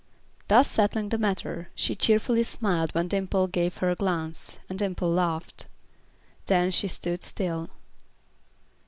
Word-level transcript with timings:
Thus 0.47 0.67
settling 0.67 1.09
the 1.09 1.19
matter, 1.19 1.69
she 1.75 1.95
cheerfully 1.95 2.41
smiled 2.41 2.91
when 2.95 3.07
Dimple 3.07 3.45
gave 3.45 3.77
her 3.77 3.91
a 3.91 3.95
glance, 3.95 4.57
and 4.67 4.79
Dimple 4.79 5.11
laughed. 5.11 5.67
Then 6.47 6.71
she 6.71 6.87
stood 6.87 7.21
still. 7.21 7.69